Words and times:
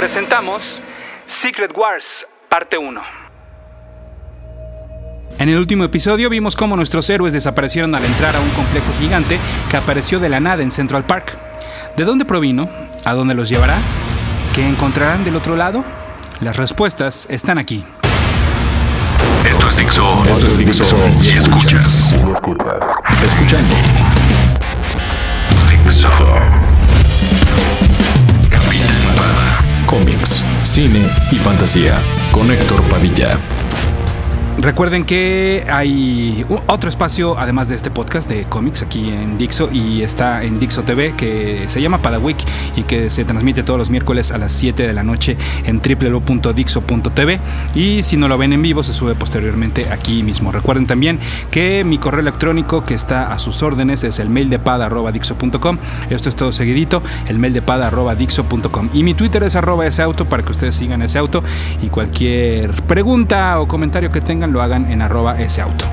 presentamos 0.00 0.80
Secret 1.26 1.76
Wars, 1.76 2.26
parte 2.48 2.78
1. 2.78 3.02
En 5.38 5.48
el 5.50 5.58
último 5.58 5.84
episodio 5.84 6.30
vimos 6.30 6.56
cómo 6.56 6.74
nuestros 6.74 7.10
héroes 7.10 7.34
desaparecieron 7.34 7.94
al 7.94 8.06
entrar 8.06 8.34
a 8.34 8.40
un 8.40 8.48
complejo 8.52 8.86
gigante 8.98 9.38
que 9.70 9.76
apareció 9.76 10.18
de 10.18 10.30
la 10.30 10.40
nada 10.40 10.62
en 10.62 10.70
Central 10.70 11.04
Park. 11.04 11.38
¿De 11.98 12.04
dónde 12.04 12.24
provino? 12.24 12.66
¿A 13.04 13.12
dónde 13.12 13.34
los 13.34 13.50
llevará? 13.50 13.82
¿Qué 14.54 14.66
encontrarán 14.66 15.22
del 15.22 15.36
otro 15.36 15.54
lado? 15.54 15.84
Las 16.40 16.56
respuestas 16.56 17.26
están 17.28 17.58
aquí. 17.58 17.84
Esto 19.44 19.68
es 19.68 19.76
Dixo. 19.76 20.24
Esto 20.24 20.46
es 20.46 20.58
Dixo. 20.58 20.96
Y 21.20 21.28
escuchas. 21.28 22.14
Escuchando. 23.22 23.74
Dixo. 25.84 26.69
Cómics, 29.90 30.44
cine 30.62 31.04
y 31.32 31.38
fantasía. 31.40 32.00
Con 32.30 32.48
Héctor 32.48 32.80
Padilla. 32.84 33.40
Recuerden 34.60 35.06
que 35.06 35.64
hay 35.70 36.44
otro 36.66 36.90
espacio, 36.90 37.38
además 37.38 37.70
de 37.70 37.76
este 37.76 37.90
podcast 37.90 38.28
de 38.28 38.44
cómics, 38.44 38.82
aquí 38.82 39.08
en 39.08 39.38
Dixo 39.38 39.70
y 39.72 40.02
está 40.02 40.44
en 40.44 40.60
Dixo 40.60 40.82
TV, 40.82 41.14
que 41.16 41.64
se 41.68 41.80
llama 41.80 41.96
Padawick 41.96 42.36
y 42.76 42.82
que 42.82 43.08
se 43.08 43.24
transmite 43.24 43.62
todos 43.62 43.78
los 43.78 43.88
miércoles 43.88 44.32
a 44.32 44.36
las 44.36 44.52
7 44.52 44.86
de 44.86 44.92
la 44.92 45.02
noche 45.02 45.38
en 45.64 45.80
www.dixo.tv. 45.80 47.40
Y 47.74 48.02
si 48.02 48.18
no 48.18 48.28
lo 48.28 48.36
ven 48.36 48.52
en 48.52 48.60
vivo, 48.60 48.82
se 48.82 48.92
sube 48.92 49.14
posteriormente 49.14 49.90
aquí 49.90 50.22
mismo. 50.22 50.52
Recuerden 50.52 50.86
también 50.86 51.18
que 51.50 51.82
mi 51.82 51.96
correo 51.96 52.20
electrónico 52.20 52.84
que 52.84 52.92
está 52.92 53.32
a 53.32 53.38
sus 53.38 53.62
órdenes 53.62 54.04
es 54.04 54.18
el 54.18 54.28
mail 54.28 54.50
de 54.50 54.58
pada.dixo.com. 54.58 55.78
Esto 56.10 56.28
es 56.28 56.36
todo 56.36 56.52
seguidito, 56.52 57.02
el 57.28 57.38
mail 57.38 57.54
de 57.54 57.62
pada.dixo.com. 57.62 58.90
Y 58.92 59.04
mi 59.04 59.14
Twitter 59.14 59.42
es 59.42 59.56
arroba 59.56 59.86
ese 59.86 60.02
auto 60.02 60.26
para 60.26 60.42
que 60.42 60.52
ustedes 60.52 60.76
sigan 60.76 61.00
ese 61.00 61.18
auto 61.18 61.42
y 61.82 61.86
cualquier 61.86 62.72
pregunta 62.82 63.58
o 63.58 63.66
comentario 63.66 64.10
que 64.10 64.20
tengan 64.20 64.49
lo 64.50 64.62
hagan 64.62 64.90
en 64.90 65.02
arroba 65.02 65.40
ese 65.40 65.62
auto. 65.62 65.84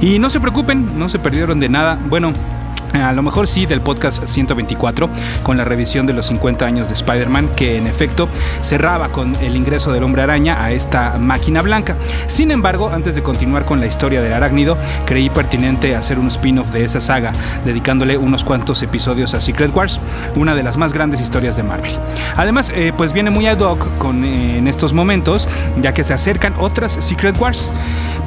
Y 0.00 0.18
no 0.18 0.30
se 0.30 0.40
preocupen, 0.40 0.98
no 0.98 1.08
se 1.08 1.18
perdieron 1.18 1.60
de 1.60 1.68
nada. 1.68 1.98
Bueno, 2.08 2.32
a 2.92 3.12
lo 3.12 3.22
mejor 3.22 3.46
sí 3.46 3.66
del 3.66 3.80
podcast 3.80 4.24
124 4.24 5.08
con 5.42 5.56
la 5.56 5.64
revisión 5.64 6.06
de 6.06 6.12
los 6.12 6.26
50 6.26 6.64
años 6.64 6.88
de 6.88 6.94
Spider-Man 6.94 7.50
que 7.56 7.76
en 7.76 7.86
efecto 7.86 8.28
cerraba 8.60 9.08
con 9.08 9.34
el 9.36 9.56
ingreso 9.56 9.92
del 9.92 10.04
hombre 10.04 10.22
araña 10.22 10.62
a 10.62 10.72
esta 10.72 11.18
máquina 11.18 11.62
blanca. 11.62 11.96
Sin 12.26 12.50
embargo, 12.50 12.90
antes 12.92 13.14
de 13.14 13.22
continuar 13.22 13.64
con 13.64 13.80
la 13.80 13.86
historia 13.86 14.20
del 14.20 14.32
arácnido, 14.32 14.76
creí 15.06 15.30
pertinente 15.30 15.96
hacer 15.96 16.18
un 16.18 16.28
spin-off 16.28 16.70
de 16.70 16.84
esa 16.84 17.00
saga 17.00 17.32
dedicándole 17.64 18.16
unos 18.16 18.44
cuantos 18.44 18.82
episodios 18.82 19.34
a 19.34 19.40
Secret 19.40 19.74
Wars, 19.74 20.00
una 20.36 20.54
de 20.54 20.62
las 20.62 20.76
más 20.76 20.92
grandes 20.92 21.20
historias 21.20 21.56
de 21.56 21.62
Marvel. 21.62 21.92
Además, 22.36 22.70
eh, 22.74 22.92
pues 22.96 23.12
viene 23.12 23.30
muy 23.30 23.46
ad 23.46 23.60
hoc 23.60 23.86
con, 23.98 24.24
eh, 24.24 24.58
en 24.58 24.68
estos 24.68 24.92
momentos 24.92 25.48
ya 25.80 25.94
que 25.94 26.04
se 26.04 26.14
acercan 26.14 26.54
otras 26.58 26.92
Secret 26.92 27.38
Wars 27.38 27.72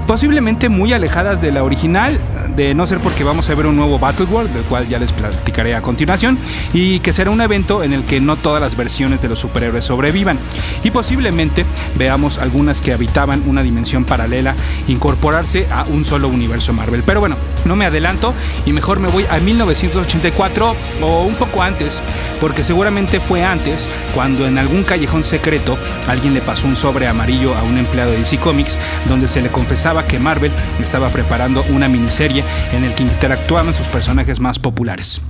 posiblemente 0.08 0.70
muy 0.70 0.94
alejadas 0.94 1.42
de 1.42 1.52
la 1.52 1.64
original, 1.64 2.20
de 2.56 2.74
no 2.74 2.86
ser 2.86 3.00
porque 3.00 3.24
vamos 3.24 3.50
a 3.50 3.56
ver 3.56 3.66
un 3.66 3.76
nuevo 3.76 3.98
Battle 3.98 4.26
World, 4.26 4.55
del 4.56 4.64
cual 4.64 4.88
ya 4.88 5.00
les 5.00 5.12
platicaré 5.12 5.76
a 5.76 5.82
continuación, 5.82 6.38
y 6.74 7.00
que 7.00 7.14
será 7.14 7.30
un 7.30 7.42
evento 7.42 7.84
en 7.84 7.94
el 7.94 8.04
que 8.04 8.20
no 8.20 8.36
todas 8.36 8.62
las 8.62 8.76
versiones 8.76 9.22
de 9.22 9.30
los 9.30 9.40
superhéroes 9.40 9.86
sobrevivan, 9.86 10.40
y 10.84 10.92
posiblemente 10.92 11.66
veamos 11.96 12.40
algunas 12.40 12.82
que 12.82 12.94
habitaban 12.94 13.44
una 13.46 13.62
dimensión 13.62 14.06
paralela 14.06 14.56
incorporarse 14.88 15.68
a 15.72 15.84
un 15.84 16.06
solo 16.06 16.28
universo 16.28 16.74
Marvel. 16.74 17.04
Pero 17.06 17.20
bueno, 17.20 17.36
no 17.66 17.76
me 17.76 17.86
adelanto 17.86 18.34
y 18.66 18.74
mejor 18.74 19.00
me 19.00 19.08
voy 19.08 19.26
a 19.30 19.40
1984 19.40 20.76
o 21.02 21.24
un 21.24 21.36
poco 21.36 21.62
antes, 21.62 22.02
porque 22.40 22.64
seguramente 22.64 23.20
fue 23.20 23.44
antes 23.44 23.88
cuando 24.14 24.48
en 24.48 24.58
algún 24.58 24.84
callejón 24.84 25.24
secreto 25.24 25.78
alguien 26.08 26.34
le 26.34 26.42
pasó 26.42 26.68
un 26.68 26.76
sobre 26.76 27.08
amarillo 27.08 27.56
a 27.56 27.64
un 27.64 27.78
empleado 27.78 28.12
de 28.12 28.18
DC 28.18 28.38
Comics 28.38 28.78
donde 29.08 29.28
se 29.28 29.42
le 29.42 29.50
confesaba 29.50 30.06
que 30.06 30.20
Marvel 30.20 30.52
estaba 30.82 31.10
preparando 31.10 31.64
una 31.70 31.88
miniserie 31.88 32.44
en 32.74 32.84
el 32.84 32.94
que 32.94 33.04
interactuaban 33.04 33.74
sus 33.74 33.88
personajes 33.88 34.40
más 34.46 34.60
populares. 34.60 35.22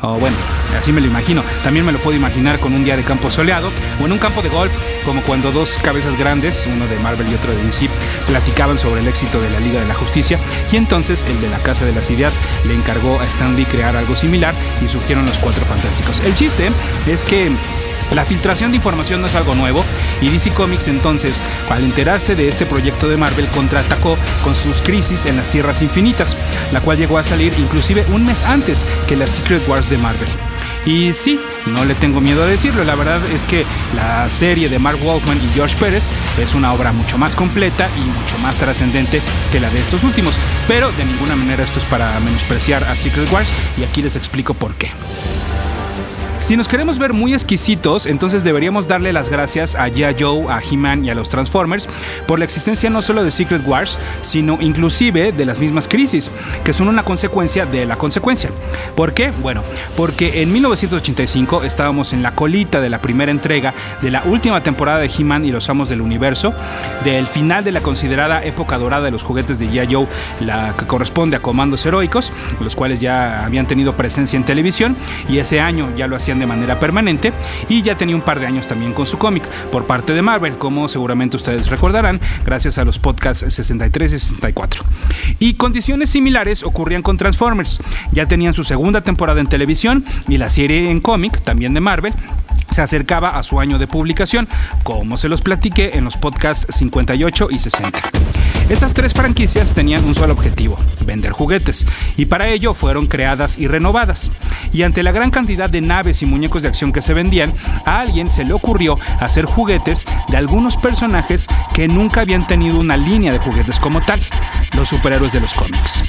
O 0.00 0.18
bueno, 0.18 0.36
así 0.78 0.90
me 0.90 1.00
lo 1.00 1.06
imagino. 1.06 1.42
También 1.62 1.84
me 1.84 1.92
lo 1.92 1.98
puedo 1.98 2.16
imaginar 2.16 2.58
con 2.58 2.74
un 2.74 2.84
día 2.84 2.96
de 2.96 3.02
campo 3.02 3.30
soleado 3.30 3.70
o 4.00 4.06
en 4.06 4.12
un 4.12 4.18
campo 4.18 4.40
de 4.42 4.48
golf, 4.48 4.72
como 5.04 5.22
cuando 5.22 5.52
dos 5.52 5.76
cabezas 5.82 6.18
grandes, 6.18 6.66
uno 6.66 6.86
de 6.86 6.98
Marvel 6.98 7.28
y 7.30 7.34
otro 7.34 7.54
de 7.54 7.62
DC, 7.62 7.88
platicaban 8.26 8.78
sobre 8.78 9.00
el 9.00 9.08
éxito 9.08 9.40
de 9.40 9.50
la 9.50 9.60
Liga 9.60 9.80
de 9.80 9.86
la 9.86 9.94
Justicia 9.94 10.38
y 10.72 10.76
entonces 10.76 11.24
el 11.28 11.40
de 11.40 11.48
la 11.48 11.58
Casa 11.58 11.84
de 11.84 11.94
las 11.94 12.10
Ideas 12.10 12.38
le 12.66 12.74
encargó 12.74 13.20
a 13.20 13.24
Stan 13.24 13.54
Lee 13.54 13.66
crear 13.66 13.96
algo 13.96 14.16
similar 14.16 14.54
y 14.84 14.88
surgieron 14.88 15.26
los 15.26 15.38
Cuatro 15.38 15.64
Fantásticos. 15.66 16.20
El 16.20 16.34
chiste 16.34 16.70
es 17.06 17.24
que 17.24 17.50
la 18.12 18.24
filtración 18.24 18.70
de 18.70 18.76
información 18.76 19.20
no 19.20 19.26
es 19.26 19.34
algo 19.34 19.54
nuevo 19.54 19.84
y 20.20 20.28
DC 20.28 20.50
Comics 20.50 20.88
entonces, 20.88 21.42
al 21.70 21.84
enterarse 21.84 22.34
de 22.34 22.48
este 22.48 22.66
proyecto 22.66 23.08
de 23.08 23.16
Marvel, 23.16 23.46
contraatacó 23.48 24.16
con 24.42 24.54
sus 24.54 24.82
crisis 24.82 25.26
en 25.26 25.36
las 25.36 25.48
Tierras 25.48 25.82
Infinitas, 25.82 26.36
la 26.72 26.80
cual 26.80 26.98
llegó 26.98 27.18
a 27.18 27.22
salir 27.22 27.52
inclusive 27.58 28.04
un 28.12 28.24
mes 28.24 28.42
antes 28.44 28.84
que 29.06 29.16
las 29.16 29.30
Secret 29.30 29.66
Wars 29.68 29.88
de 29.90 29.98
Marvel. 29.98 30.28
Y 30.86 31.14
sí, 31.14 31.40
no 31.66 31.84
le 31.84 31.94
tengo 31.94 32.20
miedo 32.20 32.42
a 32.42 32.46
decirlo, 32.46 32.84
la 32.84 32.94
verdad 32.94 33.20
es 33.34 33.46
que 33.46 33.64
la 33.96 34.28
serie 34.28 34.68
de 34.68 34.78
Mark 34.78 34.98
Waltman 35.02 35.38
y 35.38 35.54
George 35.54 35.76
Pérez 35.78 36.08
es 36.38 36.54
una 36.54 36.72
obra 36.74 36.92
mucho 36.92 37.16
más 37.16 37.34
completa 37.34 37.88
y 37.96 38.00
mucho 38.00 38.38
más 38.38 38.56
trascendente 38.56 39.22
que 39.50 39.60
la 39.60 39.70
de 39.70 39.80
estos 39.80 40.04
últimos, 40.04 40.34
pero 40.68 40.92
de 40.92 41.04
ninguna 41.06 41.36
manera 41.36 41.64
esto 41.64 41.78
es 41.78 41.84
para 41.86 42.18
menospreciar 42.20 42.84
a 42.84 42.96
Secret 42.96 43.32
Wars 43.32 43.48
y 43.78 43.84
aquí 43.84 44.02
les 44.02 44.16
explico 44.16 44.52
por 44.52 44.74
qué. 44.74 44.90
Si 46.44 46.58
nos 46.58 46.68
queremos 46.68 46.98
ver 46.98 47.14
muy 47.14 47.32
exquisitos, 47.32 48.04
entonces 48.04 48.44
deberíamos 48.44 48.86
darle 48.86 49.14
las 49.14 49.30
gracias 49.30 49.74
a 49.74 49.88
G.I. 49.88 50.22
Joe, 50.22 50.52
a 50.52 50.60
He-Man 50.60 51.02
y 51.02 51.08
a 51.08 51.14
los 51.14 51.30
Transformers 51.30 51.88
por 52.26 52.38
la 52.38 52.44
existencia 52.44 52.90
no 52.90 53.00
solo 53.00 53.24
de 53.24 53.30
Secret 53.30 53.66
Wars, 53.66 53.98
sino 54.20 54.58
inclusive 54.60 55.32
de 55.32 55.46
las 55.46 55.58
mismas 55.58 55.88
crisis, 55.88 56.30
que 56.62 56.74
son 56.74 56.88
una 56.88 57.02
consecuencia 57.02 57.64
de 57.64 57.86
la 57.86 57.96
consecuencia. 57.96 58.50
¿Por 58.94 59.14
qué? 59.14 59.32
Bueno, 59.40 59.62
porque 59.96 60.42
en 60.42 60.52
1985 60.52 61.62
estábamos 61.62 62.12
en 62.12 62.22
la 62.22 62.34
colita 62.34 62.82
de 62.82 62.90
la 62.90 63.00
primera 63.00 63.30
entrega 63.32 63.72
de 64.02 64.10
la 64.10 64.22
última 64.26 64.62
temporada 64.62 64.98
de 64.98 65.10
He-Man 65.18 65.46
y 65.46 65.50
los 65.50 65.70
Amos 65.70 65.88
del 65.88 66.02
Universo, 66.02 66.52
del 67.04 67.26
final 67.26 67.64
de 67.64 67.72
la 67.72 67.80
considerada 67.80 68.44
época 68.44 68.76
dorada 68.76 69.06
de 69.06 69.12
los 69.12 69.22
juguetes 69.22 69.58
de 69.58 69.70
G.I. 69.70 69.94
Joe, 69.94 70.06
la 70.40 70.74
que 70.76 70.86
corresponde 70.86 71.38
a 71.38 71.40
Comandos 71.40 71.86
Heroicos, 71.86 72.30
los 72.60 72.76
cuales 72.76 72.98
ya 72.98 73.46
habían 73.46 73.66
tenido 73.66 73.96
presencia 73.96 74.36
en 74.36 74.44
televisión, 74.44 74.94
y 75.26 75.38
ese 75.38 75.58
año 75.58 75.88
ya 75.96 76.06
lo 76.06 76.16
hacían 76.16 76.33
de 76.38 76.46
manera 76.46 76.80
permanente 76.80 77.32
y 77.68 77.82
ya 77.82 77.96
tenía 77.96 78.16
un 78.16 78.22
par 78.22 78.40
de 78.40 78.46
años 78.46 78.66
también 78.66 78.92
con 78.92 79.06
su 79.06 79.18
cómic 79.18 79.44
por 79.70 79.86
parte 79.86 80.14
de 80.14 80.22
Marvel, 80.22 80.58
como 80.58 80.88
seguramente 80.88 81.36
ustedes 81.36 81.68
recordarán, 81.68 82.20
gracias 82.44 82.78
a 82.78 82.84
los 82.84 82.98
podcasts 82.98 83.44
63 83.52 84.12
y 84.12 84.18
64. 84.18 84.84
Y 85.38 85.54
condiciones 85.54 86.10
similares 86.10 86.62
ocurrían 86.62 87.02
con 87.02 87.16
Transformers. 87.16 87.80
Ya 88.12 88.26
tenían 88.26 88.54
su 88.54 88.64
segunda 88.64 89.02
temporada 89.02 89.40
en 89.40 89.46
televisión 89.46 90.04
y 90.28 90.38
la 90.38 90.48
serie 90.48 90.90
en 90.90 91.00
cómic, 91.00 91.40
también 91.42 91.74
de 91.74 91.80
Marvel, 91.80 92.14
se 92.68 92.82
acercaba 92.82 93.38
a 93.38 93.42
su 93.42 93.60
año 93.60 93.78
de 93.78 93.86
publicación, 93.86 94.48
como 94.82 95.16
se 95.16 95.28
los 95.28 95.42
platiqué 95.42 95.92
en 95.94 96.04
los 96.04 96.16
podcasts 96.16 96.66
58 96.74 97.48
y 97.50 97.58
60. 97.58 98.10
Estas 98.68 98.92
tres 98.92 99.12
franquicias 99.12 99.72
tenían 99.72 100.04
un 100.04 100.14
solo 100.14 100.32
objetivo, 100.32 100.78
vender 101.04 101.32
juguetes, 101.32 101.84
y 102.16 102.26
para 102.26 102.48
ello 102.48 102.74
fueron 102.74 103.06
creadas 103.06 103.58
y 103.58 103.66
renovadas. 103.66 104.30
Y 104.72 104.82
ante 104.82 105.02
la 105.02 105.12
gran 105.12 105.30
cantidad 105.30 105.68
de 105.68 105.80
naves 105.80 106.22
y 106.22 106.26
muñecos 106.26 106.62
de 106.62 106.68
acción 106.68 106.92
que 106.92 107.02
se 107.02 107.14
vendían, 107.14 107.52
a 107.84 108.00
alguien 108.00 108.30
se 108.30 108.44
le 108.44 108.54
ocurrió 108.54 108.98
hacer 109.20 109.44
juguetes 109.44 110.06
de 110.28 110.36
algunos 110.36 110.76
personajes 110.76 111.46
que 111.74 111.88
nunca 111.88 112.22
habían 112.22 112.46
tenido 112.46 112.78
una 112.78 112.96
línea 112.96 113.32
de 113.32 113.38
juguetes 113.38 113.78
como 113.78 114.00
tal, 114.00 114.20
los 114.72 114.88
superhéroes 114.88 115.32
de 115.32 115.40
los 115.40 115.54
cómics. 115.54 116.02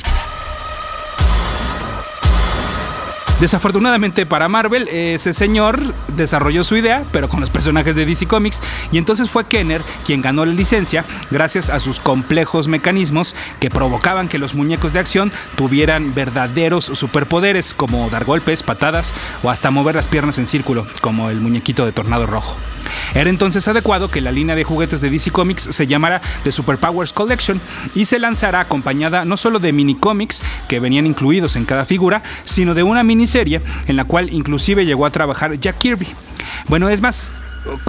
Desafortunadamente 3.39 4.25
para 4.25 4.47
Marvel, 4.47 4.87
ese 4.87 5.33
señor 5.33 5.93
desarrolló 6.15 6.63
su 6.63 6.77
idea, 6.77 7.03
pero 7.11 7.27
con 7.27 7.41
los 7.41 7.49
personajes 7.49 7.93
de 7.93 8.05
DC 8.05 8.27
Comics, 8.27 8.61
y 8.93 8.97
entonces 8.97 9.29
fue 9.29 9.43
Kenner 9.43 9.81
quien 10.05 10.21
ganó 10.21 10.45
la 10.45 10.53
licencia 10.53 11.03
gracias 11.31 11.69
a 11.69 11.81
sus 11.81 11.99
complejos 11.99 12.69
mecanismos 12.69 13.35
que 13.59 13.69
provocaban 13.69 14.29
que 14.29 14.39
los 14.39 14.55
muñecos 14.55 14.93
de 14.93 14.99
acción 14.99 15.33
tuvieran 15.57 16.15
verdaderos 16.15 16.85
superpoderes, 16.85 17.73
como 17.73 18.09
dar 18.09 18.23
golpes, 18.23 18.63
patadas 18.63 19.13
o 19.43 19.49
hasta 19.49 19.69
mover 19.69 19.95
las 19.95 20.07
piernas 20.07 20.37
en 20.37 20.47
círculo, 20.47 20.87
como 21.01 21.29
el 21.29 21.41
muñequito 21.41 21.85
de 21.85 21.91
Tornado 21.91 22.25
Rojo. 22.25 22.55
Era 23.13 23.29
entonces 23.29 23.67
adecuado 23.67 24.09
que 24.09 24.21
la 24.21 24.31
línea 24.31 24.55
de 24.55 24.63
juguetes 24.63 25.01
de 25.01 25.09
DC 25.09 25.31
Comics 25.31 25.63
se 25.71 25.87
llamara 25.87 26.21
The 26.43 26.51
Superpowers 26.51 27.13
Collection 27.13 27.59
y 27.95 28.05
se 28.05 28.19
lanzara 28.19 28.59
acompañada 28.59 29.25
no 29.25 29.37
solo 29.37 29.59
de 29.59 29.73
mini 29.73 29.95
cómics 29.95 30.41
que 30.67 30.79
venían 30.79 31.05
incluidos 31.05 31.55
en 31.55 31.65
cada 31.65 31.85
figura, 31.85 32.23
sino 32.45 32.73
de 32.73 32.83
una 32.83 33.03
miniserie 33.25 33.61
en 33.87 33.95
la 33.95 34.05
cual 34.05 34.31
inclusive 34.31 34.85
llegó 34.85 35.05
a 35.05 35.09
trabajar 35.09 35.59
Jack 35.59 35.79
Kirby. 35.79 36.07
Bueno, 36.67 36.89
es 36.89 37.01
más, 37.01 37.31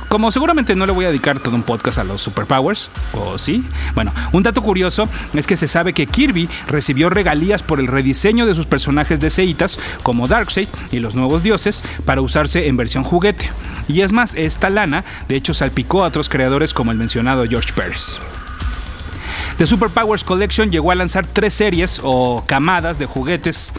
como 0.09 0.33
seguramente 0.33 0.75
no 0.75 0.87
le 0.87 0.93
voy 0.93 1.05
a 1.05 1.09
dedicar 1.09 1.38
todo 1.41 1.55
un 1.55 1.62
podcast 1.62 1.99
a 1.99 2.05
los 2.05 2.23
superpowers, 2.23 2.91
o 3.12 3.38
sí. 3.38 3.62
Bueno, 3.94 4.12
un 4.33 4.43
dato 4.43 4.62
curioso 4.62 5.11
es 5.35 5.47
que 5.47 5.59
se 5.59 5.69
sabe 5.69 5.93
que 5.93 6.06
Kirby 6.06 6.49
recibió 6.69 7.11
regalías 7.11 7.62
por 7.62 7.81
el 7.81 7.87
rediseño 7.87 8.47
de 8.47 8.55
sus 8.55 8.65
personajes 8.65 9.21
de 9.21 9.29
Seitas, 9.29 9.79
como 10.03 10.27
Darkseid 10.27 10.69
y 10.91 11.00
los 11.00 11.15
nuevos 11.15 11.43
dioses, 11.43 11.85
para 12.06 12.23
usarse 12.23 12.67
en 12.67 12.79
versión 12.79 13.05
juguete. 13.05 13.50
Y 13.88 14.00
es 14.00 14.12
más, 14.12 14.35
esta 14.35 14.71
lana 14.71 15.05
de 15.29 15.37
hecho 15.37 15.53
salpicó 15.53 16.03
a 16.03 16.09
otros 16.09 16.31
creadores 16.31 16.73
como 16.73 16.93
el 16.93 16.99
mencionado 16.99 17.44
George 17.47 17.75
Pérez. 17.75 18.19
The 19.58 19.67
Superpowers 19.67 20.23
Collection 20.23 20.70
llegó 20.70 20.91
a 20.91 20.94
lanzar 20.94 21.26
tres 21.26 21.55
series 21.55 21.99
o 22.05 22.44
camadas 22.47 22.99
de 22.99 23.06
juguetes. 23.06 23.73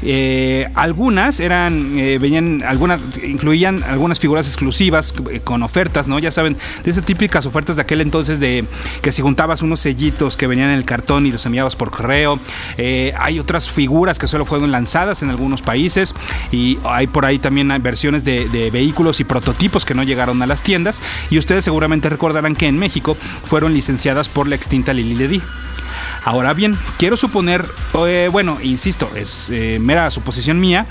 Eh, 0.00 0.68
algunas 0.76 1.40
eran, 1.40 1.98
eh, 1.98 2.18
venían, 2.20 2.62
algunas, 2.62 3.00
incluían 3.24 3.82
algunas 3.82 4.20
figuras 4.20 4.46
exclusivas 4.46 5.12
eh, 5.32 5.40
con 5.42 5.64
ofertas, 5.64 6.06
¿no? 6.06 6.20
Ya 6.20 6.30
saben, 6.30 6.56
de 6.84 6.90
esas 6.90 7.04
típicas 7.04 7.46
ofertas 7.46 7.74
de 7.74 7.82
aquel 7.82 8.00
entonces 8.00 8.38
de 8.38 8.64
que 9.02 9.10
si 9.10 9.22
juntabas 9.22 9.62
unos 9.62 9.80
sellitos 9.80 10.36
que 10.36 10.46
venían 10.46 10.70
en 10.70 10.76
el 10.76 10.84
cartón 10.84 11.26
y 11.26 11.32
los 11.32 11.44
enviabas 11.46 11.74
por 11.74 11.90
correo. 11.90 12.38
hay 12.76 13.40
otras 13.40 13.68
figuras 13.68 14.20
que 14.20 14.28
solo 14.28 14.44
fueron 14.44 14.70
lanzadas 14.70 15.22
en 15.24 15.30
algunos 15.30 15.62
países 15.62 16.14
y 16.52 16.78
hay 16.84 17.08
por 17.08 17.24
ahí 17.24 17.40
también 17.40 17.72
versiones 17.82 18.22
de, 18.22 18.48
de 18.48 18.70
vehículos 18.70 19.18
y 19.18 19.24
prototipos 19.24 19.84
que 19.84 19.94
no 19.94 20.04
llegaron 20.04 20.40
a 20.42 20.46
las 20.46 20.62
tiendas. 20.62 21.02
Y 21.30 21.38
ustedes 21.38 21.64
seguramente 21.64 22.08
recordarán 22.08 22.54
que 22.54 22.68
en 22.68 22.78
México 22.78 23.16
fueron 23.44 23.74
licenciadas 23.74 24.28
por 24.28 24.46
la 24.46 24.54
extinta 24.54 24.92
Lili 24.92 25.23
Ahora 26.24 26.54
bien, 26.54 26.74
quiero 26.98 27.18
suponer, 27.18 27.68
eh, 28.06 28.30
bueno, 28.32 28.58
insisto, 28.62 29.10
es 29.14 29.50
eh, 29.50 29.78
mera 29.78 30.10
suposición 30.10 30.58
mía, 30.58 30.86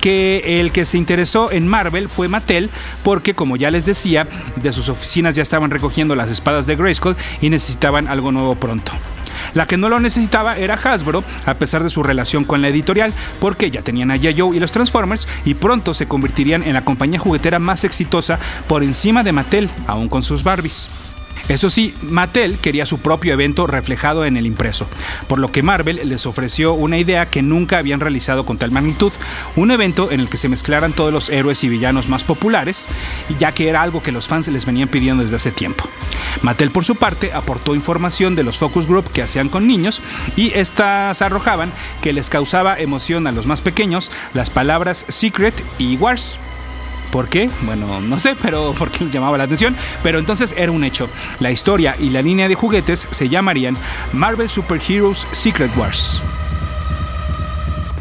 que 0.00 0.60
el 0.60 0.70
que 0.70 0.84
se 0.84 0.96
interesó 0.96 1.50
en 1.50 1.66
Marvel 1.66 2.08
fue 2.08 2.28
Mattel, 2.28 2.70
porque 3.02 3.34
como 3.34 3.56
ya 3.56 3.72
les 3.72 3.84
decía, 3.84 4.28
de 4.54 4.72
sus 4.72 4.88
oficinas 4.88 5.34
ya 5.34 5.42
estaban 5.42 5.70
recogiendo 5.70 6.14
las 6.14 6.30
espadas 6.30 6.68
de 6.68 6.76
Grayskull 6.76 7.16
y 7.40 7.50
necesitaban 7.50 8.06
algo 8.06 8.30
nuevo 8.30 8.54
pronto. 8.54 8.92
La 9.54 9.66
que 9.66 9.76
no 9.76 9.88
lo 9.88 9.98
necesitaba 9.98 10.56
era 10.56 10.74
Hasbro, 10.74 11.24
a 11.46 11.54
pesar 11.54 11.82
de 11.82 11.90
su 11.90 12.02
relación 12.02 12.44
con 12.44 12.62
la 12.62 12.68
editorial, 12.68 13.12
porque 13.40 13.70
ya 13.70 13.82
tenían 13.82 14.12
a 14.12 14.16
Yayo 14.16 14.54
y 14.54 14.60
los 14.60 14.70
Transformers 14.70 15.26
y 15.44 15.54
pronto 15.54 15.94
se 15.94 16.06
convertirían 16.06 16.62
en 16.62 16.74
la 16.74 16.84
compañía 16.84 17.18
juguetera 17.18 17.58
más 17.58 17.82
exitosa 17.82 18.38
por 18.68 18.82
encima 18.84 19.24
de 19.24 19.32
Mattel, 19.32 19.70
aún 19.88 20.08
con 20.08 20.22
sus 20.22 20.44
Barbies. 20.44 20.88
Eso 21.48 21.70
sí, 21.70 21.94
Mattel 22.02 22.58
quería 22.58 22.86
su 22.86 22.98
propio 22.98 23.32
evento 23.32 23.66
reflejado 23.66 24.24
en 24.24 24.36
el 24.36 24.46
impreso, 24.46 24.88
por 25.28 25.38
lo 25.38 25.52
que 25.52 25.62
Marvel 25.62 26.00
les 26.08 26.26
ofreció 26.26 26.74
una 26.74 26.98
idea 26.98 27.26
que 27.26 27.42
nunca 27.42 27.78
habían 27.78 28.00
realizado 28.00 28.44
con 28.44 28.58
tal 28.58 28.72
magnitud, 28.72 29.12
un 29.54 29.70
evento 29.70 30.10
en 30.10 30.20
el 30.20 30.28
que 30.28 30.38
se 30.38 30.48
mezclaran 30.48 30.92
todos 30.92 31.12
los 31.12 31.28
héroes 31.28 31.62
y 31.62 31.68
villanos 31.68 32.08
más 32.08 32.24
populares, 32.24 32.88
ya 33.38 33.52
que 33.52 33.68
era 33.68 33.82
algo 33.82 34.02
que 34.02 34.12
los 34.12 34.26
fans 34.26 34.48
les 34.48 34.66
venían 34.66 34.88
pidiendo 34.88 35.22
desde 35.22 35.36
hace 35.36 35.52
tiempo. 35.52 35.88
Mattel 36.42 36.70
por 36.70 36.84
su 36.84 36.96
parte 36.96 37.32
aportó 37.32 37.74
información 37.74 38.34
de 38.34 38.42
los 38.42 38.58
focus 38.58 38.86
group 38.86 39.10
que 39.10 39.22
hacían 39.22 39.48
con 39.48 39.66
niños 39.66 40.00
y 40.36 40.52
estas 40.52 41.22
arrojaban 41.22 41.70
que 42.02 42.12
les 42.12 42.28
causaba 42.28 42.78
emoción 42.78 43.26
a 43.26 43.32
los 43.32 43.46
más 43.46 43.60
pequeños 43.60 44.10
las 44.34 44.50
palabras 44.50 45.06
Secret 45.08 45.54
y 45.78 45.96
Wars. 45.96 46.38
¿Por 47.10 47.28
qué? 47.28 47.50
Bueno, 47.62 48.00
no 48.00 48.20
sé, 48.20 48.34
pero 48.40 48.74
porque 48.78 49.04
les 49.04 49.12
llamaba 49.12 49.38
la 49.38 49.44
atención. 49.44 49.76
Pero 50.02 50.18
entonces 50.18 50.54
era 50.56 50.72
un 50.72 50.84
hecho. 50.84 51.08
La 51.40 51.50
historia 51.50 51.96
y 51.98 52.10
la 52.10 52.22
línea 52.22 52.48
de 52.48 52.54
juguetes 52.54 53.06
se 53.10 53.28
llamarían 53.28 53.76
Marvel 54.12 54.48
Super 54.48 54.80
Heroes 54.86 55.26
Secret 55.32 55.74
Wars. 55.76 56.20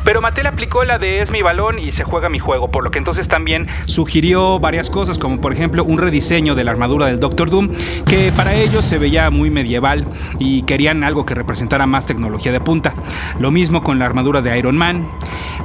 Pero 0.05 0.21
Mattel 0.21 0.45
aplicó 0.45 0.83
la 0.83 0.99
de 0.99 1.21
es 1.21 1.31
mi 1.31 1.41
balón 1.41 1.79
y 1.79 1.91
se 1.91 2.03
juega 2.03 2.29
mi 2.29 2.37
juego, 2.37 2.69
por 2.69 2.83
lo 2.83 2.91
que 2.91 2.99
entonces 2.99 3.27
también 3.27 3.67
sugirió 3.87 4.59
varias 4.59 4.91
cosas, 4.91 5.17
como 5.17 5.41
por 5.41 5.51
ejemplo 5.51 5.83
un 5.83 5.97
rediseño 5.97 6.53
de 6.53 6.63
la 6.63 6.69
armadura 6.69 7.07
del 7.07 7.19
Doctor 7.19 7.49
Doom, 7.49 7.71
que 8.05 8.31
para 8.31 8.53
ellos 8.53 8.85
se 8.85 8.99
veía 8.99 9.31
muy 9.31 9.49
medieval 9.49 10.05
y 10.37 10.61
querían 10.61 11.03
algo 11.03 11.25
que 11.25 11.33
representara 11.33 11.87
más 11.87 12.05
tecnología 12.05 12.51
de 12.51 12.59
punta. 12.59 12.93
Lo 13.39 13.49
mismo 13.49 13.81
con 13.81 13.97
la 13.97 14.05
armadura 14.05 14.43
de 14.43 14.55
Iron 14.59 14.77
Man. 14.77 15.09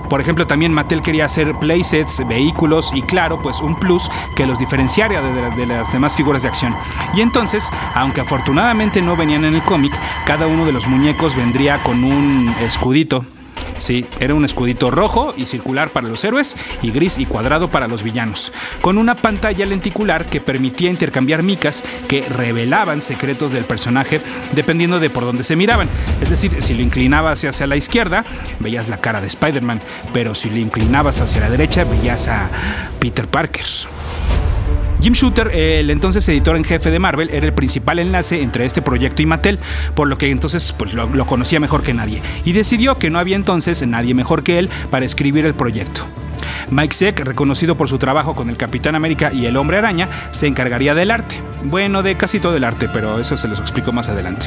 Por 0.09 0.23
ejemplo, 0.23 0.47
también 0.47 0.73
Mattel 0.73 1.03
quería 1.03 1.27
hacer 1.27 1.55
playsets, 1.61 2.27
vehículos 2.27 2.93
y 2.95 3.03
claro, 3.03 3.43
pues 3.43 3.61
un 3.61 3.79
plus 3.79 4.11
que 4.37 4.47
los 4.47 4.59
diferenciaría 4.59 5.21
de 5.21 5.43
las, 5.43 5.57
de 5.57 5.67
las 5.67 5.93
demás 5.93 6.17
figuras 6.17 6.43
de 6.43 6.49
acción. 6.49 6.75
Y 7.15 7.21
entonces, 7.21 7.69
aunque 7.95 8.23
afortunadamente 8.23 9.03
no 9.03 9.17
venían 9.17 9.45
en 9.45 9.55
el 9.55 9.63
cómic, 9.63 9.93
cada 10.25 10.47
uno 10.47 10.65
de 10.65 10.73
los 10.73 10.87
muñecos 10.87 11.37
vendría 11.37 11.83
con 11.83 12.03
un 12.03 12.55
escudito 12.63 13.27
Sí, 13.81 14.05
era 14.21 14.35
un 14.35 14.45
escudito 14.45 14.91
rojo 14.91 15.33
y 15.37 15.47
circular 15.47 15.91
para 15.91 16.07
los 16.07 16.23
héroes 16.23 16.55
y 16.83 16.91
gris 16.91 17.19
y 17.19 17.25
cuadrado 17.25 17.71
para 17.71 17.89
los 17.89 18.03
villanos, 18.03 18.53
con 18.83 18.99
una 18.99 19.17
pantalla 19.17 19.65
lenticular 19.65 20.27
que 20.27 20.41
permitía 20.41 20.91
intercambiar 20.91 21.43
micas 21.43 21.83
que 22.07 22.21
revelaban 22.23 23.01
secretos 23.01 23.53
del 23.53 23.65
personaje 23.65 24.21
dependiendo 24.53 25.01
de 25.01 25.09
por 25.09 25.25
dónde 25.25 25.45
se 25.45 25.57
miraban. 25.57 25.89
Es 26.21 26.29
decir, 26.29 26.63
si 26.63 26.75
lo 26.75 26.83
inclinabas 26.83 27.43
hacia 27.43 27.67
la 27.67 27.77
izquierda, 27.77 28.25
veías 28.59 28.89
la 28.89 28.99
cara 28.99 29.23
de 29.23 29.29
Spider-Man, 29.29 29.81
pero 30.13 30.35
si 30.35 30.51
lo 30.51 30.59
inclinabas 30.59 31.21
hacia 31.21 31.41
la 31.41 31.51
derecha, 31.51 31.85
veías 31.85 32.29
a 32.29 32.51
Peter 33.01 33.27
Parker. 33.27 33.65
Jim 35.01 35.15
Shooter, 35.15 35.49
el 35.55 35.89
entonces 35.89 36.29
editor 36.29 36.57
en 36.57 36.65
jefe 36.65 36.91
de 36.91 36.99
Marvel, 36.99 37.31
era 37.31 37.47
el 37.47 37.55
principal 37.55 37.99
enlace 37.99 38.43
entre 38.43 38.67
este 38.67 38.83
proyecto 38.83 39.23
y 39.23 39.27
Mattel, 39.27 39.59
por 39.95 40.09
lo 40.09 40.19
que 40.19 40.31
entonces 40.31 40.75
pues, 40.77 40.93
lo, 40.93 41.07
lo 41.07 41.25
conocía 41.25 41.59
mejor 41.59 41.83
que 41.83 41.95
nadie, 41.95 42.21
y 42.45 42.53
decidió 42.53 42.99
que 42.99 43.09
no 43.09 43.19
había 43.19 43.37
entonces 43.37 43.87
nadie 43.87 44.13
mejor 44.15 44.43
que 44.43 44.59
él 44.59 44.69
para 44.91 45.07
escribir 45.07 45.47
el 45.47 45.55
proyecto. 45.55 46.07
Mike 46.71 46.95
Zeck, 46.95 47.21
reconocido 47.21 47.77
por 47.77 47.89
su 47.89 47.99
trabajo 47.99 48.35
con 48.35 48.51
el 48.51 48.57
Capitán 48.57 48.95
América 48.95 49.33
y 49.33 49.47
el 49.47 49.57
Hombre 49.57 49.79
Araña, 49.79 50.09
se 50.31 50.47
encargaría 50.47 50.95
del 50.95 51.11
arte. 51.11 51.41
Bueno, 51.63 52.03
de 52.03 52.17
casi 52.17 52.41
todo 52.41 52.57
el 52.57 52.65
arte, 52.65 52.89
pero 52.93 53.19
eso 53.19 53.37
se 53.37 53.49
los 53.49 53.61
explico 53.61 53.93
más 53.93 54.09
adelante. 54.09 54.47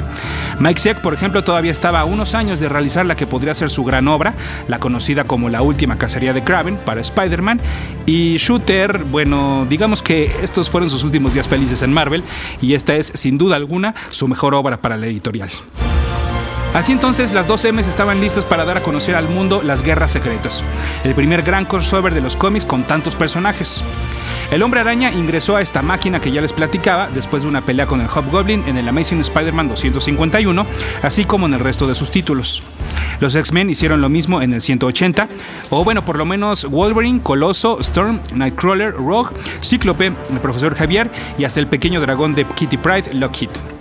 Mike 0.60 0.80
Zeck, 0.80 1.02
por 1.02 1.14
ejemplo, 1.14 1.44
todavía 1.44 1.72
estaba 1.72 2.00
a 2.00 2.06
unos 2.06 2.34
años 2.34 2.60
de 2.60 2.70
realizar 2.70 3.06
la 3.06 3.16
que 3.16 3.28
podría 3.28 3.54
ser 3.54 3.70
su 3.70 3.84
gran 3.84 4.08
obra, 4.08 4.34
la 4.68 4.80
conocida 4.80 5.26
como 5.26 5.50
La 5.50 5.62
Última 5.62 5.98
Cacería 5.98 6.34
de 6.34 6.44
Kraven 6.44 6.78
para 6.78 7.02
Spider-Man. 7.02 7.60
Y 8.06 8.38
Shooter, 8.38 9.04
bueno, 9.04 9.66
digamos 9.70 10.02
que 10.02 10.32
estos 10.42 10.70
fueron 10.70 10.90
sus 10.90 11.04
últimos 11.04 11.34
días 11.34 11.48
felices 11.48 11.82
en 11.82 11.94
Marvel, 11.94 12.24
y 12.62 12.74
esta 12.74 12.96
es, 12.96 13.08
sin 13.08 13.38
duda 13.38 13.56
alguna, 13.56 13.94
su 14.10 14.28
mejor 14.28 14.56
obra 14.56 14.78
para 14.78 14.98
la 14.98 15.08
editorial. 15.08 15.50
Así 16.74 16.92
entonces 16.92 17.34
las 17.34 17.46
dos 17.46 17.66
M's 17.66 17.88
estaban 17.88 18.20
listas 18.20 18.46
para 18.46 18.66
dar 18.66 18.78
a 18.78 18.82
conocer 18.84 19.16
al 19.16 19.28
mundo 19.28 19.62
las 19.62 19.84
guerras 19.84 20.12
secretas, 20.12 20.64
el 21.04 21.14
primer 21.14 21.44
gran 21.44 21.66
crossover 21.66 22.16
de 22.16 22.22
los 22.22 22.36
cómics 22.36 22.66
con 22.66 22.84
tantos 22.84 23.16
personajes. 23.16 23.84
El 24.52 24.64
hombre 24.64 24.80
araña 24.80 25.12
ingresó 25.12 25.56
a 25.56 25.62
esta 25.62 25.84
máquina 25.84 26.20
que 26.20 26.32
ya 26.32 26.42
les 26.42 26.52
platicaba 26.52 27.10
después 27.14 27.44
de 27.44 27.50
una 27.50 27.62
pelea 27.62 27.86
con 27.86 28.02
el 28.02 28.08
Hobgoblin 28.08 28.64
en 28.68 28.78
el 28.78 28.88
Amazing 28.88 29.22
Spider-Man 29.22 29.70
251, 29.70 30.66
así 31.04 31.26
como 31.26 31.46
en 31.46 31.54
el 31.54 31.60
resto 31.60 31.86
de 31.86 31.94
sus 31.94 32.10
títulos. 32.10 32.64
Los 33.20 33.36
X-Men 33.36 33.70
hicieron 33.70 34.02
lo 34.02 34.10
mismo 34.10 34.42
en 34.42 34.54
el 34.54 34.62
180, 34.62 35.30
o 35.70 35.84
bueno, 35.84 36.04
por 36.04 36.18
lo 36.18 36.26
menos 36.26 36.66
Wolverine, 36.66 37.22
Coloso, 37.22 37.80
Storm, 37.82 38.20
Nightcrawler, 38.34 38.94
Rogue, 38.94 39.36
Cíclope, 39.64 40.08
el 40.08 40.40
profesor 40.40 40.76
Javier 40.76 41.12
y 41.38 41.46
hasta 41.46 41.60
el 41.60 41.68
pequeño 41.68 42.02
dragón 42.02 42.34
de 42.34 42.46
Kitty 42.46 42.78
Pride, 42.78 43.14
Lockheed. 43.14 43.73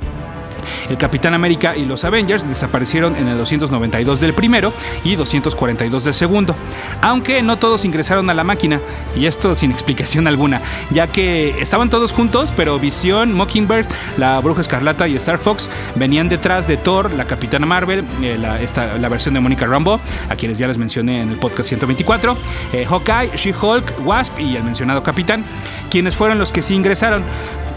El 0.88 0.98
Capitán 0.98 1.34
América 1.34 1.76
y 1.76 1.84
los 1.84 2.04
Avengers 2.04 2.48
desaparecieron 2.48 3.16
en 3.16 3.28
el 3.28 3.38
292 3.38 4.20
del 4.20 4.32
primero 4.34 4.72
y 5.04 5.16
242 5.16 6.04
del 6.04 6.14
segundo, 6.14 6.54
aunque 7.00 7.42
no 7.42 7.58
todos 7.58 7.84
ingresaron 7.84 8.28
a 8.30 8.34
la 8.34 8.44
máquina, 8.44 8.80
y 9.16 9.26
esto 9.26 9.54
sin 9.54 9.70
explicación 9.70 10.26
alguna, 10.26 10.62
ya 10.90 11.06
que 11.06 11.60
estaban 11.60 11.90
todos 11.90 12.12
juntos, 12.12 12.52
pero 12.56 12.78
Visión, 12.78 13.32
Mockingbird, 13.34 13.86
la 14.16 14.40
Bruja 14.40 14.60
Escarlata 14.60 15.08
y 15.08 15.16
Star 15.16 15.38
Fox 15.38 15.68
venían 15.94 16.28
detrás 16.28 16.66
de 16.66 16.76
Thor, 16.76 17.12
la 17.12 17.26
Capitana 17.26 17.66
Marvel, 17.66 18.04
eh, 18.22 18.38
la, 18.38 19.08
versión 19.08 19.34
de 19.34 19.40
Mónica 19.40 19.66
Rambo, 19.66 20.00
a 20.28 20.36
quienes 20.36 20.58
ya 20.58 20.66
les 20.66 20.78
mencioné 20.78 21.20
en 21.22 21.30
el 21.30 21.36
podcast 21.36 21.68
124, 21.68 22.36
eh, 22.72 22.84
Hawkeye, 22.84 23.36
She-Hulk, 23.36 24.06
Wasp 24.06 24.38
y 24.40 24.56
el 24.56 24.64
mencionado 24.64 25.02
Capitán, 25.02 25.44
quienes 25.90 26.16
fueron 26.16 26.38
los 26.38 26.52
que 26.52 26.62
sí 26.62 26.74
ingresaron. 26.74 27.22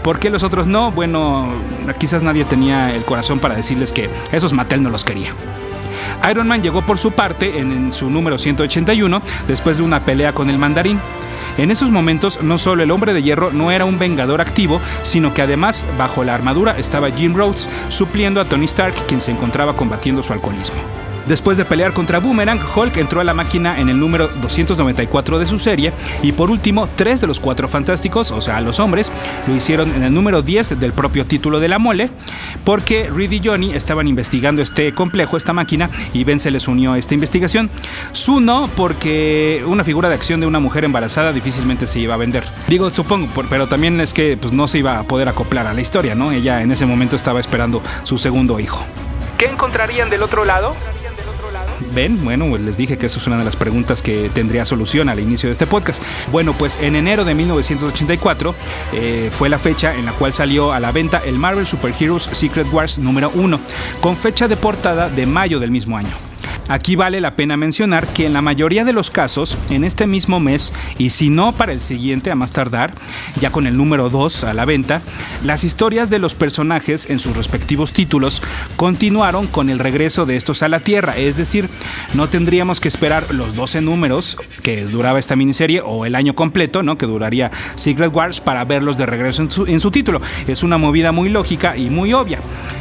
¿Por 0.06 0.20
qué 0.20 0.30
los 0.30 0.44
otros 0.44 0.68
no? 0.68 0.92
Bueno, 0.92 1.48
quizás 1.98 2.22
nadie 2.22 2.44
tenía 2.44 2.94
el 2.94 3.04
corazón 3.04 3.40
para 3.40 3.56
decirles 3.56 3.92
que 3.92 4.08
esos 4.30 4.52
Mattel 4.52 4.80
no 4.80 4.88
los 4.88 5.02
quería. 5.02 5.34
Iron 6.30 6.46
Man 6.46 6.62
llegó 6.62 6.82
por 6.82 6.96
su 6.96 7.10
parte 7.10 7.58
en, 7.58 7.92
su 7.92 8.08
número 8.08 8.38
181 8.38 9.20
después 9.48 9.78
de 9.78 9.82
una 9.82 10.04
pelea 10.04 10.32
con 10.32 10.48
el 10.48 10.58
mandarín. 10.58 11.00
En 11.58 11.72
esos 11.72 11.90
momentos, 11.90 12.40
no 12.40 12.56
solo 12.56 12.84
el 12.84 12.92
hombre 12.92 13.14
de 13.14 13.24
hierro 13.24 13.50
no 13.50 13.72
era 13.72 13.84
un 13.84 13.98
vengador 13.98 14.40
activo, 14.40 14.80
sino 15.02 15.34
que 15.34 15.42
además, 15.42 15.84
bajo 15.98 16.22
la 16.22 16.36
armadura 16.36 16.78
estaba 16.78 17.10
Jim 17.10 17.34
Rhodes, 17.34 17.68
supliendo 17.88 18.40
a 18.40 18.44
Tony 18.44 18.66
Stark, 18.66 18.94
quien 19.08 19.20
se 19.20 19.32
encontraba 19.32 19.74
combatiendo 19.74 20.22
su 20.22 20.32
alcoholismo. 20.32 21.05
Después 21.26 21.56
de 21.56 21.64
pelear 21.64 21.92
contra 21.92 22.20
Boomerang, 22.20 22.60
Hulk 22.60 22.96
entró 22.98 23.20
a 23.20 23.24
la 23.24 23.34
máquina 23.34 23.80
en 23.80 23.88
el 23.88 23.98
número 23.98 24.28
294 24.28 25.40
de 25.40 25.46
su 25.46 25.58
serie 25.58 25.92
y 26.22 26.30
por 26.32 26.50
último, 26.50 26.88
tres 26.94 27.20
de 27.20 27.26
los 27.26 27.40
cuatro 27.40 27.68
fantásticos, 27.68 28.30
o 28.30 28.40
sea, 28.40 28.60
los 28.60 28.78
hombres, 28.78 29.10
lo 29.48 29.56
hicieron 29.56 29.92
en 29.94 30.04
el 30.04 30.14
número 30.14 30.42
10 30.42 30.78
del 30.78 30.92
propio 30.92 31.26
título 31.26 31.58
de 31.58 31.68
la 31.68 31.80
mole, 31.80 32.10
porque 32.64 33.10
Reed 33.10 33.32
y 33.32 33.40
Johnny 33.44 33.74
estaban 33.74 34.06
investigando 34.06 34.62
este 34.62 34.92
complejo, 34.94 35.36
esta 35.36 35.52
máquina, 35.52 35.90
y 36.12 36.22
Ben 36.22 36.38
se 36.38 36.52
les 36.52 36.68
unió 36.68 36.92
a 36.92 36.98
esta 36.98 37.14
investigación. 37.14 37.70
Su 38.12 38.40
no, 38.40 38.68
porque 38.76 39.64
una 39.66 39.82
figura 39.82 40.08
de 40.08 40.14
acción 40.14 40.38
de 40.38 40.46
una 40.46 40.60
mujer 40.60 40.84
embarazada 40.84 41.32
difícilmente 41.32 41.88
se 41.88 41.98
iba 41.98 42.14
a 42.14 42.18
vender. 42.18 42.44
Digo, 42.68 42.88
supongo, 42.90 43.28
pero 43.50 43.66
también 43.66 44.00
es 44.00 44.14
que 44.14 44.36
pues, 44.36 44.52
no 44.52 44.68
se 44.68 44.78
iba 44.78 45.00
a 45.00 45.02
poder 45.02 45.28
acoplar 45.28 45.66
a 45.66 45.74
la 45.74 45.80
historia, 45.80 46.14
¿no? 46.14 46.30
Ella 46.30 46.62
en 46.62 46.70
ese 46.70 46.86
momento 46.86 47.16
estaba 47.16 47.40
esperando 47.40 47.82
su 48.04 48.16
segundo 48.16 48.60
hijo. 48.60 48.84
¿Qué 49.38 49.46
encontrarían 49.46 50.08
del 50.08 50.22
otro 50.22 50.44
lado? 50.44 50.74
¿Ven? 51.94 52.24
Bueno, 52.24 52.48
pues 52.48 52.62
les 52.62 52.76
dije 52.76 52.98
que 52.98 53.06
eso 53.06 53.18
es 53.18 53.26
una 53.26 53.38
de 53.38 53.44
las 53.44 53.56
preguntas 53.56 54.02
que 54.02 54.30
tendría 54.30 54.64
solución 54.64 55.08
al 55.08 55.20
inicio 55.20 55.48
de 55.48 55.52
este 55.52 55.66
podcast. 55.66 56.02
Bueno, 56.30 56.52
pues 56.52 56.78
en 56.80 56.96
enero 56.96 57.24
de 57.24 57.34
1984 57.34 58.54
eh, 58.92 59.30
fue 59.32 59.48
la 59.48 59.58
fecha 59.58 59.94
en 59.94 60.04
la 60.04 60.12
cual 60.12 60.32
salió 60.32 60.72
a 60.72 60.80
la 60.80 60.92
venta 60.92 61.22
el 61.24 61.38
Marvel 61.38 61.66
Super 61.66 61.94
Heroes 61.98 62.24
Secret 62.24 62.66
Wars 62.72 62.98
número 62.98 63.30
1, 63.34 63.60
con 64.00 64.16
fecha 64.16 64.48
de 64.48 64.56
portada 64.56 65.08
de 65.08 65.26
mayo 65.26 65.60
del 65.60 65.70
mismo 65.70 65.96
año. 65.96 66.35
Aquí 66.68 66.96
vale 66.96 67.20
la 67.20 67.36
pena 67.36 67.56
mencionar 67.56 68.06
que 68.08 68.26
en 68.26 68.32
la 68.32 68.42
mayoría 68.42 68.84
de 68.84 68.92
los 68.92 69.10
casos, 69.10 69.56
en 69.70 69.84
este 69.84 70.06
mismo 70.06 70.40
mes, 70.40 70.72
y 70.98 71.10
si 71.10 71.30
no 71.30 71.52
para 71.52 71.72
el 71.72 71.80
siguiente 71.80 72.30
a 72.30 72.34
más 72.34 72.50
tardar, 72.50 72.92
ya 73.40 73.52
con 73.52 73.68
el 73.68 73.76
número 73.76 74.10
2 74.10 74.44
a 74.44 74.54
la 74.54 74.64
venta, 74.64 75.00
las 75.44 75.62
historias 75.62 76.10
de 76.10 76.18
los 76.18 76.34
personajes 76.34 77.08
en 77.08 77.20
sus 77.20 77.36
respectivos 77.36 77.92
títulos 77.92 78.42
continuaron 78.74 79.46
con 79.46 79.70
el 79.70 79.78
regreso 79.78 80.26
de 80.26 80.36
estos 80.36 80.62
a 80.62 80.68
la 80.68 80.80
Tierra, 80.80 81.16
es 81.16 81.36
decir, 81.36 81.68
no 82.14 82.28
tendríamos 82.28 82.80
que 82.80 82.88
esperar 82.88 83.32
los 83.32 83.54
12 83.54 83.80
números 83.80 84.36
que 84.62 84.84
duraba 84.84 85.20
esta 85.20 85.36
miniserie 85.36 85.82
o 85.84 86.04
el 86.04 86.16
año 86.16 86.34
completo, 86.34 86.82
¿no? 86.82 86.98
que 86.98 87.06
duraría 87.06 87.52
Secret 87.76 88.12
Wars 88.12 88.40
para 88.40 88.64
verlos 88.64 88.96
de 88.96 89.06
regreso 89.06 89.42
en 89.42 89.50
su, 89.50 89.66
en 89.66 89.78
su 89.78 89.90
título. 89.90 90.20
Es 90.48 90.62
una 90.62 90.78
movida 90.78 91.12
muy 91.12 91.28
lógica 91.28 91.76
y 91.76 91.90
muy 91.90 92.12
obvia. 92.12 92.40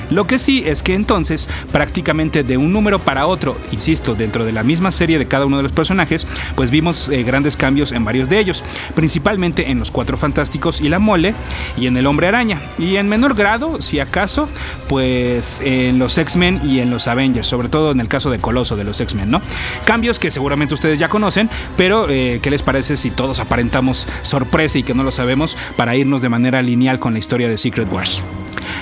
Lo 0.09 0.27
que 0.27 0.37
sí 0.37 0.63
es 0.65 0.83
que 0.83 0.93
entonces, 0.93 1.49
prácticamente 1.71 2.43
de 2.43 2.57
un 2.57 2.71
número 2.71 2.99
para 2.99 3.25
otro, 3.25 3.57
insisto, 3.75 4.15
dentro 4.15 4.45
de 4.45 4.51
la 4.51 4.63
misma 4.63 4.89
serie 4.91 5.19
de 5.19 5.27
cada 5.27 5.45
uno 5.45 5.57
de 5.57 5.63
los 5.63 5.71
personajes, 5.71 6.25
pues 6.55 6.71
vimos 6.71 7.09
eh, 7.09 7.23
grandes 7.23 7.55
cambios 7.55 7.91
en 7.91 8.03
varios 8.03 8.29
de 8.29 8.39
ellos, 8.39 8.63
principalmente 8.95 9.69
en 9.69 9.77
los 9.77 9.91
Cuatro 9.91 10.17
Fantásticos 10.17 10.81
y 10.81 10.89
la 10.89 10.97
Mole 10.97 11.35
y 11.77 11.87
en 11.87 11.97
el 11.97 12.07
Hombre 12.07 12.27
Araña, 12.27 12.61
y 12.79 12.95
en 12.95 13.07
menor 13.07 13.35
grado, 13.35 13.81
si 13.81 13.99
acaso, 13.99 14.49
pues 14.87 15.61
en 15.63 15.99
los 15.99 16.17
X-Men 16.17 16.61
y 16.63 16.79
en 16.79 16.89
los 16.89 17.07
Avengers, 17.07 17.47
sobre 17.47 17.69
todo 17.69 17.91
en 17.91 17.99
el 17.99 18.07
caso 18.07 18.31
de 18.31 18.39
Coloso 18.39 18.75
de 18.75 18.83
los 18.83 18.99
X-Men, 18.99 19.29
¿no? 19.29 19.41
Cambios 19.85 20.17
que 20.17 20.31
seguramente 20.31 20.73
ustedes 20.73 20.97
ya 20.97 21.09
conocen, 21.09 21.49
pero 21.77 22.09
eh, 22.09 22.39
¿qué 22.41 22.49
les 22.49 22.63
parece 22.63 22.97
si 22.97 23.11
todos 23.11 23.39
aparentamos 23.39 24.07
sorpresa 24.23 24.77
y 24.77 24.83
que 24.83 24.93
no 24.93 25.03
lo 25.03 25.11
sabemos 25.11 25.57
para 25.75 25.95
irnos 25.95 26.21
de 26.21 26.29
manera 26.29 26.61
lineal 26.61 26.99
con 26.99 27.13
la 27.13 27.19
historia 27.19 27.49
de 27.49 27.57
Secret 27.57 27.91
Wars? 27.91 28.23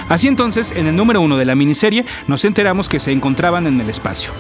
Así 0.09 0.27
entonces, 0.27 0.73
en 0.75 0.88
el 0.88 0.95
número 0.95 1.21
uno 1.21 1.38
de 1.38 1.45
la 1.45 1.55
miniserie, 1.55 2.05
nos 2.27 2.45
enteramos 2.45 2.89
que 2.89 3.00
se 3.00 3.12
encontraban 3.12 3.67
en 3.67 3.79
el 3.81 3.89
espacio. 3.89 4.31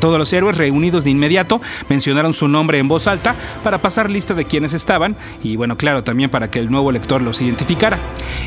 Todos 0.00 0.18
los 0.18 0.32
héroes 0.32 0.56
reunidos 0.56 1.04
de 1.04 1.10
inmediato 1.10 1.60
mencionaron 1.88 2.34
su 2.34 2.48
nombre 2.48 2.78
en 2.78 2.88
voz 2.88 3.06
alta 3.06 3.34
para 3.64 3.78
pasar 3.78 4.10
lista 4.10 4.34
de 4.34 4.44
quienes 4.44 4.74
estaban 4.74 5.16
y 5.42 5.56
bueno, 5.56 5.76
claro, 5.76 6.04
también 6.04 6.30
para 6.30 6.50
que 6.50 6.58
el 6.58 6.70
nuevo 6.70 6.92
lector 6.92 7.22
los 7.22 7.40
identificara. 7.40 7.98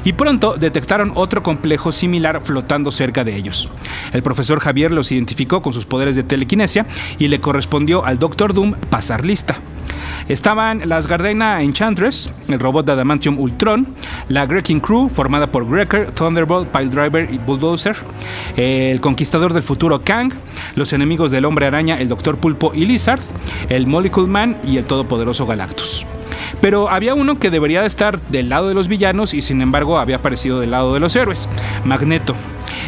Y 0.03 0.13
pronto 0.13 0.56
detectaron 0.58 1.12
otro 1.15 1.44
complejo 1.44 1.91
similar 1.91 2.41
flotando 2.44 2.91
cerca 2.91 3.24
de 3.24 3.36
ellos. 3.36 3.70
El 4.13 4.24
profesor 4.24 4.60
Javier 4.60 4.91
los 4.91 5.12
identificó 5.12 5.62
con 5.62 5.74
sus 5.74 5.86
poderes 5.86 6.15
de 6.15 6.24
telequinesia 6.24 6.86
y 7.18 7.27
le 7.27 7.39
correspondió 7.39 8.06
al 8.06 8.18
Doctor 8.18 8.53
Doom 8.53 8.74
pasar 8.89 9.25
lista. 9.25 9.56
Estaban 10.27 10.88
las 10.88 11.08
Gardena 11.08 11.63
Enchantress, 11.63 12.29
el 12.50 12.60
robot 12.60 12.86
de 12.86 12.91
Adamantium 12.91 13.39
Ultron, 13.39 13.88
la 14.27 14.46
Greking 14.46 14.79
Crew, 14.79 15.10
formada 15.10 15.51
por 15.51 15.68
Greker, 15.68 16.12
Thunderbolt, 16.12 16.70
Piledriver 16.70 17.34
y 17.34 17.39
Bulldozer, 17.39 17.96
el 18.56 19.01
Conquistador 19.01 19.53
del 19.53 19.63
Futuro 19.63 20.03
Kang, 20.03 20.32
los 20.75 20.94
enemigos 20.94 21.32
del 21.39 21.46
Hombre 21.46 21.67
Araña, 21.67 21.98
el 22.01 22.10
Doctor 22.10 22.38
Pulpo 22.38 22.74
y 22.75 22.86
Lizard, 22.86 23.22
el 23.69 23.88
Molecule 23.88 24.27
Man 24.27 24.58
y 24.65 24.75
el 24.75 24.84
Todopoderoso 24.84 25.46
Galactus. 25.46 26.05
Pero 26.60 26.89
había 26.89 27.13
uno 27.13 27.39
que 27.39 27.50
debería 27.50 27.79
de 27.79 27.88
estar 27.88 28.19
del 28.19 28.50
lado 28.50 28.67
de 28.67 28.74
los 28.74 28.89
villanos 28.89 29.34
y 29.34 29.41
sin 29.41 29.62
embargo 29.62 30.00
había 30.00 30.17
aparecido 30.17 30.60
del 30.60 30.72
lado 30.72 30.93
de 30.93 31.00
los 31.00 31.15
héroes, 31.15 31.48
Magneto. 31.86 32.36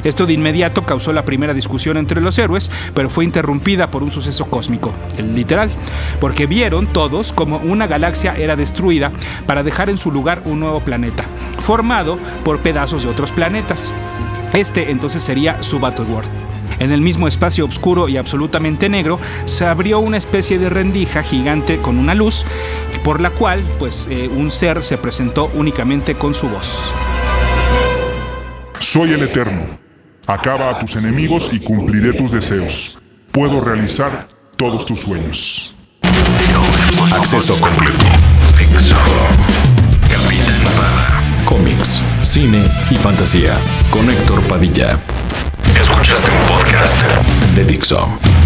Esto 0.03 0.25
de 0.25 0.33
inmediato 0.33 0.83
causó 0.83 1.13
la 1.13 1.23
primera 1.23 1.53
discusión 1.53 1.95
entre 1.95 2.19
los 2.19 2.37
héroes, 2.37 2.69
pero 2.93 3.09
fue 3.09 3.23
interrumpida 3.23 3.89
por 3.89 4.03
un 4.03 4.11
suceso 4.11 4.45
cósmico, 4.47 4.93
el 5.17 5.33
literal, 5.33 5.69
porque 6.19 6.45
vieron 6.45 6.87
todos 6.87 7.31
como 7.31 7.55
una 7.57 7.87
galaxia 7.87 8.35
era 8.35 8.57
destruida 8.57 9.13
para 9.47 9.63
dejar 9.63 9.89
en 9.89 9.97
su 9.97 10.11
lugar 10.11 10.41
un 10.43 10.59
nuevo 10.59 10.81
planeta, 10.81 11.23
formado 11.59 12.19
por 12.43 12.59
pedazos 12.59 13.03
de 13.03 13.09
otros 13.09 13.31
planetas. 13.31 13.93
Este 14.51 14.91
entonces 14.91 15.23
sería 15.23 15.63
su 15.63 15.79
Battleworld. 15.79 16.50
En 16.81 16.91
el 16.91 16.99
mismo 16.99 17.27
espacio 17.27 17.65
oscuro 17.65 18.09
y 18.09 18.17
absolutamente 18.17 18.89
negro 18.89 19.19
se 19.45 19.67
abrió 19.67 19.99
una 19.99 20.17
especie 20.17 20.57
de 20.57 20.67
rendija 20.67 21.21
gigante 21.21 21.77
con 21.77 21.99
una 21.99 22.15
luz, 22.15 22.43
por 23.03 23.21
la 23.21 23.29
cual 23.29 23.63
pues, 23.77 24.07
eh, 24.09 24.27
un 24.27 24.49
ser 24.49 24.83
se 24.83 24.97
presentó 24.97 25.51
únicamente 25.53 26.15
con 26.15 26.33
su 26.33 26.49
voz. 26.49 26.91
Soy 28.79 29.13
el 29.13 29.21
Eterno. 29.21 29.77
Acaba 30.25 30.71
a 30.71 30.79
tus 30.79 30.95
enemigos 30.95 31.51
y 31.53 31.59
cumpliré 31.59 32.13
tus 32.13 32.31
deseos. 32.31 32.97
Puedo 33.31 33.61
realizar 33.61 34.27
todos 34.55 34.83
tus 34.83 35.01
sueños. 35.01 35.75
Acceso 37.11 37.61
completo. 37.61 38.05
Capitán. 40.09 40.55
Cómics, 41.45 42.03
cine 42.23 42.65
y 42.89 42.95
fantasía 42.95 43.59
con 43.91 44.09
Héctor 44.09 44.41
Padilla 44.47 44.99
Escuchaste 45.79 46.31
un 46.31 46.47
podcast 46.47 47.01
de 47.55 47.63
Dixo. 47.63 48.40